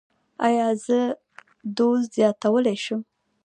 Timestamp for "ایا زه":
0.47-0.99